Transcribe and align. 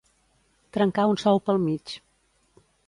Trencar 0.77 1.05
un 1.11 1.21
sou 1.25 1.43
pel 1.49 1.63
mig. 1.67 1.97